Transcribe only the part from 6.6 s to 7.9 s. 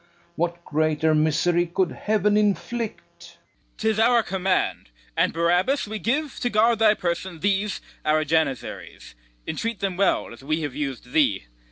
thy person, these